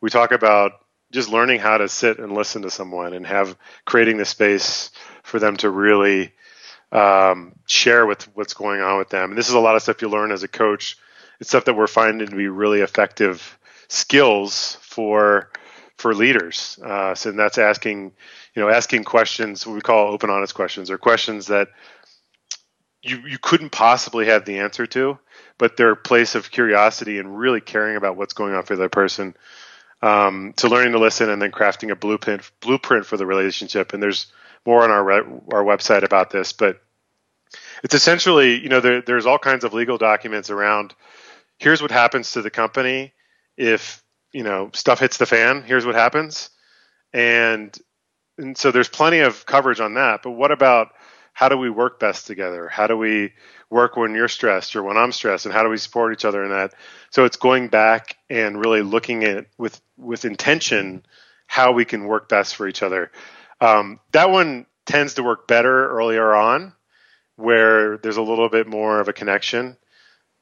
We 0.00 0.08
talk 0.08 0.32
about 0.32 0.72
just 1.12 1.28
learning 1.28 1.60
how 1.60 1.76
to 1.76 1.88
sit 1.88 2.18
and 2.18 2.32
listen 2.32 2.62
to 2.62 2.70
someone 2.70 3.12
and 3.12 3.26
have 3.26 3.56
creating 3.84 4.16
the 4.16 4.24
space 4.24 4.90
for 5.22 5.38
them 5.38 5.56
to 5.58 5.68
really 5.68 6.32
um, 6.92 7.52
share 7.66 8.06
with 8.06 8.24
what's 8.36 8.54
going 8.54 8.80
on 8.80 8.98
with 8.98 9.10
them 9.10 9.30
and 9.30 9.38
this 9.38 9.48
is 9.48 9.54
a 9.54 9.60
lot 9.60 9.76
of 9.76 9.82
stuff 9.82 10.02
you 10.02 10.08
learn 10.08 10.32
as 10.32 10.42
a 10.42 10.48
coach 10.48 10.96
it's 11.40 11.50
stuff 11.50 11.64
that 11.64 11.74
we're 11.74 11.86
finding 11.86 12.28
to 12.28 12.36
be 12.36 12.48
really 12.48 12.80
effective 12.80 13.58
skills 13.88 14.76
for 14.82 15.50
for 16.00 16.14
leaders. 16.14 16.78
Uh, 16.82 17.14
so 17.14 17.30
that's 17.32 17.58
asking, 17.58 18.12
you 18.54 18.62
know, 18.62 18.68
asking 18.68 19.04
questions 19.04 19.66
what 19.66 19.74
we 19.74 19.80
call 19.80 20.12
open, 20.12 20.30
honest 20.30 20.54
questions, 20.54 20.90
or 20.90 20.98
questions 20.98 21.46
that 21.48 21.68
you 23.02 23.18
you 23.26 23.38
couldn't 23.38 23.70
possibly 23.70 24.26
have 24.26 24.44
the 24.44 24.58
answer 24.58 24.86
to, 24.86 25.18
but 25.58 25.76
they're 25.76 25.92
a 25.92 25.96
place 25.96 26.34
of 26.34 26.50
curiosity 26.50 27.18
and 27.18 27.38
really 27.38 27.60
caring 27.60 27.96
about 27.96 28.16
what's 28.16 28.34
going 28.34 28.54
on 28.54 28.64
for 28.64 28.76
the 28.76 28.88
person. 28.88 29.34
Um, 30.02 30.54
so 30.56 30.68
learning 30.68 30.92
to 30.92 30.98
listen 30.98 31.28
and 31.28 31.40
then 31.40 31.52
crafting 31.52 31.90
a 31.90 31.96
blueprint 31.96 32.50
blueprint 32.60 33.06
for 33.06 33.16
the 33.16 33.26
relationship. 33.26 33.92
And 33.92 34.02
there's 34.02 34.26
more 34.66 34.82
on 34.82 34.90
our 34.90 35.10
our 35.10 35.64
website 35.64 36.02
about 36.02 36.30
this, 36.30 36.52
but 36.52 36.80
it's 37.82 37.94
essentially, 37.94 38.60
you 38.60 38.68
know, 38.68 38.80
there, 38.80 39.02
there's 39.02 39.26
all 39.26 39.38
kinds 39.38 39.64
of 39.64 39.72
legal 39.72 39.98
documents 39.98 40.50
around. 40.50 40.94
Here's 41.58 41.82
what 41.82 41.90
happens 41.90 42.32
to 42.32 42.42
the 42.42 42.50
company 42.50 43.12
if 43.56 44.02
you 44.32 44.42
know 44.42 44.70
stuff 44.72 45.00
hits 45.00 45.16
the 45.16 45.26
fan. 45.26 45.62
Here's 45.62 45.86
what 45.86 45.94
happens. 45.94 46.50
And 47.12 47.76
and 48.38 48.56
so 48.56 48.70
there's 48.70 48.88
plenty 48.88 49.20
of 49.20 49.44
coverage 49.44 49.80
on 49.80 49.94
that 49.94 50.22
but 50.22 50.30
what 50.30 50.50
about 50.50 50.92
how 51.32 51.48
do 51.48 51.56
we 51.56 51.70
work 51.70 52.00
best 52.00 52.26
together? 52.26 52.68
How 52.68 52.86
do 52.86 52.96
we 52.96 53.32
work 53.70 53.96
when 53.96 54.14
you're 54.14 54.28
stressed 54.28 54.74
or 54.76 54.82
when 54.82 54.96
i'm 54.96 55.12
stressed? 55.12 55.46
And 55.46 55.54
how 55.54 55.62
do 55.62 55.68
we 55.68 55.78
support 55.78 56.12
each 56.12 56.24
other 56.24 56.42
in 56.44 56.50
that? 56.50 56.74
So 57.10 57.24
it's 57.24 57.36
going 57.36 57.68
back 57.68 58.16
and 58.28 58.58
really 58.58 58.82
looking 58.82 59.24
at 59.24 59.46
with 59.56 59.80
with 59.96 60.24
intention 60.24 61.04
how 61.46 61.72
we 61.72 61.84
can 61.84 62.04
work 62.04 62.28
best 62.28 62.56
for 62.56 62.68
each 62.68 62.82
other 62.82 63.10
um, 63.60 64.00
that 64.12 64.30
one 64.30 64.66
tends 64.86 65.14
to 65.14 65.22
work 65.22 65.46
better 65.46 65.88
earlier 65.90 66.34
on 66.34 66.72
where 67.36 67.96
there's 67.98 68.16
a 68.16 68.22
little 68.22 68.48
bit 68.48 68.66
more 68.66 69.00
of 69.00 69.08
a 69.08 69.12
connection 69.12 69.76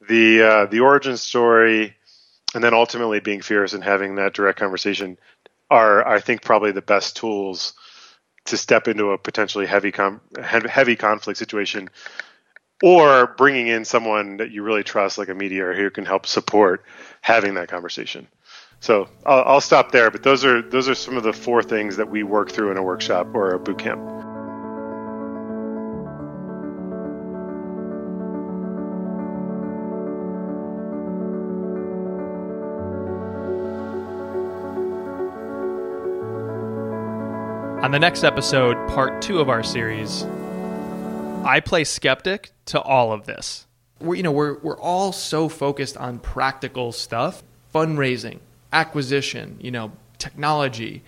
the 0.07 0.41
uh, 0.41 0.65
the 0.67 0.79
origin 0.79 1.17
story 1.17 1.95
and 2.55 2.63
then 2.63 2.73
ultimately 2.73 3.19
being 3.19 3.41
fierce 3.41 3.73
and 3.73 3.83
having 3.83 4.15
that 4.15 4.33
direct 4.33 4.59
conversation 4.59 5.17
are, 5.69 6.07
I 6.07 6.19
think, 6.19 6.41
probably 6.41 6.71
the 6.71 6.81
best 6.81 7.17
tools 7.17 7.73
to 8.45 8.57
step 8.57 8.87
into 8.87 9.11
a 9.11 9.17
potentially 9.17 9.67
heavy 9.67 9.91
com- 9.91 10.21
heavy 10.41 10.95
conflict 10.95 11.37
situation, 11.37 11.89
or 12.81 13.27
bringing 13.37 13.67
in 13.67 13.85
someone 13.85 14.37
that 14.37 14.51
you 14.51 14.63
really 14.63 14.83
trust, 14.83 15.17
like 15.17 15.29
a 15.29 15.35
mediator, 15.35 15.75
who 15.75 15.91
can 15.91 16.05
help 16.05 16.25
support 16.25 16.83
having 17.21 17.53
that 17.55 17.67
conversation. 17.67 18.27
So 18.81 19.09
I'll, 19.25 19.43
I'll 19.45 19.61
stop 19.61 19.91
there, 19.91 20.09
but 20.09 20.23
those 20.23 20.45
are 20.45 20.61
those 20.61 20.87
are 20.87 20.95
some 20.95 21.17
of 21.17 21.23
the 21.23 21.33
four 21.33 21.61
things 21.61 21.97
that 21.97 22.09
we 22.09 22.23
work 22.23 22.51
through 22.51 22.71
in 22.71 22.77
a 22.77 22.83
workshop 22.83 23.27
or 23.33 23.51
a 23.51 23.59
boot 23.59 23.77
camp. 23.79 23.99
On 37.83 37.91
the 37.91 37.99
next 37.99 38.23
episode, 38.23 38.75
part 38.89 39.21
two 39.21 39.39
of 39.39 39.49
our 39.49 39.63
series, 39.63 40.23
I 41.45 41.61
play 41.65 41.85
skeptic 41.85 42.51
to 42.65 42.81
all 42.81 43.11
of 43.11 43.25
this. 43.25 43.65
We're, 43.99 44.15
you 44.15 44.23
know, 44.23 44.31
we're, 44.31 44.59
we're 44.59 44.79
all 44.79 45.11
so 45.11 45.49
focused 45.49 45.97
on 45.97 46.19
practical 46.19 46.91
stuff, 46.91 47.41
fundraising, 47.73 48.39
acquisition, 48.71 49.57
you 49.59 49.71
know, 49.71 49.91
technology. 50.17 51.03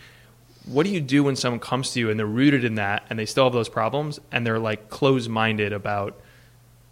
What 0.65 0.83
do 0.85 0.89
you 0.91 1.01
do 1.01 1.23
when 1.23 1.35
someone 1.35 1.59
comes 1.59 1.91
to 1.91 1.99
you 1.99 2.09
and 2.09 2.19
they're 2.19 2.25
rooted 2.25 2.63
in 2.63 2.75
that 2.75 3.03
and 3.09 3.17
they 3.17 3.25
still 3.25 3.45
have 3.45 3.53
those 3.53 3.69
problems 3.69 4.19
and 4.31 4.45
they're 4.45 4.59
like 4.59 4.89
closed 4.89 5.29
minded 5.29 5.73
about, 5.73 6.19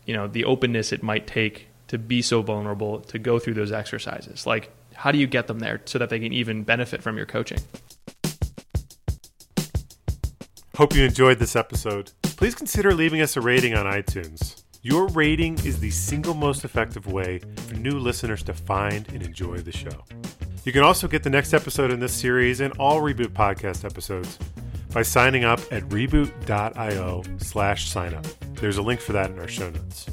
you 0.06 0.14
know, 0.14 0.28
the 0.28 0.46
openness 0.46 0.92
it 0.92 1.04
might 1.04 1.28
take 1.28 1.68
to 1.88 1.98
be 1.98 2.22
so 2.22 2.42
vulnerable 2.42 3.00
to 3.02 3.20
go 3.20 3.40
through 3.40 3.56
those 3.56 3.72
exercises? 3.72 4.46
Like, 4.46 4.72
how 4.94 5.12
do 5.12 5.18
you 5.18 5.28
get 5.28 5.48
them 5.48 5.60
there 5.60 5.82
so 5.86 6.00
that 6.00 6.10
they 6.10 6.20
can 6.20 6.34
even 6.34 6.64
benefit 6.64 7.02
from 7.02 7.18
your 7.18 7.26
coaching? 7.26 7.60
Hope 10.76 10.96
you 10.96 11.04
enjoyed 11.04 11.40
this 11.40 11.56
episode. 11.56 12.12
Please 12.22 12.56
consider 12.56 12.94
leaving 12.94 13.22
us 13.22 13.36
a 13.36 13.42
rating 13.42 13.74
on 13.76 13.86
iTunes. 13.86 14.64
Your 14.82 15.08
rating 15.08 15.56
is 15.66 15.82
the 15.82 15.90
single 15.90 16.34
most 16.34 16.64
effective 16.64 17.06
way 17.06 17.40
for 17.68 17.76
new 17.76 18.00
listeners 18.00 18.44
to 18.44 18.54
find 18.54 19.06
and 19.10 19.22
enjoy 19.22 19.58
the 19.58 19.74
show. 19.74 20.06
You 20.66 20.74
can 20.74 20.84
also 20.84 21.08
get 21.08 21.24
the 21.24 21.30
next 21.30 21.54
episode 21.54 21.90
in 21.90 22.00
this 22.00 22.14
series 22.14 22.60
and 22.60 22.74
all 22.74 23.02
Reboot 23.02 23.30
podcast 23.30 23.86
episodes 23.86 24.38
by 24.92 25.04
signing 25.04 25.44
up 25.44 25.60
at 25.72 25.84
reboot.io 25.84 27.24
slash 27.38 27.90
sign 27.90 28.14
up. 28.14 28.26
There's 28.56 28.78
a 28.78 28.82
link 28.82 29.00
for 29.00 29.14
that 29.14 29.32
in 29.32 29.40
our 29.40 29.48
show 29.48 29.70
notes. 29.70 30.08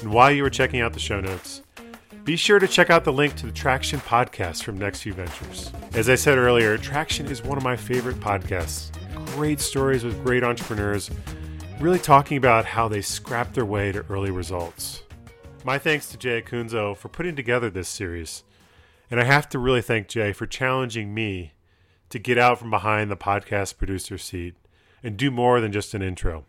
And 0.00 0.12
while 0.12 0.32
you 0.32 0.44
are 0.44 0.50
checking 0.50 0.80
out 0.80 0.92
the 0.92 0.98
show 0.98 1.20
notes, 1.20 1.62
be 2.24 2.36
sure 2.36 2.58
to 2.58 2.66
check 2.68 2.90
out 2.90 3.04
the 3.04 3.12
link 3.12 3.36
to 3.36 3.46
the 3.46 3.52
Traction 3.52 4.00
podcast 4.00 4.64
from 4.64 4.78
NextView 4.78 5.14
Ventures. 5.14 5.72
As 5.94 6.10
I 6.10 6.16
said 6.16 6.38
earlier, 6.38 6.76
Traction 6.76 7.26
is 7.26 7.42
one 7.42 7.56
of 7.56 7.64
my 7.64 7.76
favorite 7.76 8.20
podcasts 8.20 8.90
great 9.34 9.60
stories 9.60 10.04
with 10.04 10.22
great 10.22 10.44
entrepreneurs, 10.44 11.10
really 11.80 11.98
talking 11.98 12.36
about 12.36 12.66
how 12.66 12.86
they 12.86 13.00
scrapped 13.00 13.54
their 13.54 13.64
way 13.64 13.90
to 13.90 14.04
early 14.10 14.30
results. 14.30 15.02
My 15.64 15.78
thanks 15.78 16.10
to 16.10 16.18
Jay 16.18 16.42
Acunzo 16.42 16.94
for 16.94 17.08
putting 17.08 17.34
together 17.34 17.70
this 17.70 17.88
series. 17.88 18.44
And 19.12 19.20
I 19.20 19.24
have 19.24 19.46
to 19.50 19.58
really 19.58 19.82
thank 19.82 20.08
Jay 20.08 20.32
for 20.32 20.46
challenging 20.46 21.12
me 21.12 21.52
to 22.08 22.18
get 22.18 22.38
out 22.38 22.58
from 22.58 22.70
behind 22.70 23.10
the 23.10 23.16
podcast 23.16 23.76
producer 23.76 24.16
seat 24.16 24.54
and 25.02 25.18
do 25.18 25.30
more 25.30 25.60
than 25.60 25.70
just 25.70 25.92
an 25.92 26.00
intro. 26.00 26.46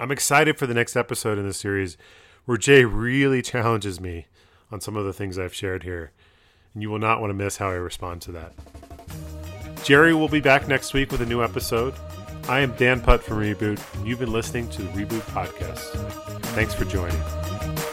I'm 0.00 0.10
excited 0.10 0.58
for 0.58 0.66
the 0.66 0.74
next 0.74 0.96
episode 0.96 1.38
in 1.38 1.46
the 1.46 1.54
series 1.54 1.96
where 2.44 2.58
Jay 2.58 2.84
really 2.84 3.40
challenges 3.40 4.00
me 4.00 4.26
on 4.72 4.80
some 4.80 4.96
of 4.96 5.04
the 5.04 5.12
things 5.12 5.38
I've 5.38 5.54
shared 5.54 5.84
here, 5.84 6.10
and 6.72 6.82
you 6.82 6.90
will 6.90 6.98
not 6.98 7.20
want 7.20 7.30
to 7.30 7.34
miss 7.34 7.58
how 7.58 7.68
I 7.68 7.74
respond 7.74 8.20
to 8.22 8.32
that. 8.32 8.52
Jerry 9.84 10.12
will 10.12 10.28
be 10.28 10.40
back 10.40 10.66
next 10.66 10.92
week 10.92 11.12
with 11.12 11.20
a 11.20 11.26
new 11.26 11.40
episode. 11.40 11.94
I 12.48 12.60
am 12.60 12.72
Dan 12.72 13.00
Putt 13.00 13.22
from 13.22 13.38
Reboot, 13.38 13.80
and 13.94 14.08
you've 14.08 14.18
been 14.18 14.32
listening 14.32 14.68
to 14.70 14.82
the 14.82 14.88
Reboot 14.88 15.22
Podcast. 15.30 16.40
Thanks 16.46 16.74
for 16.74 16.84
joining. 16.84 17.83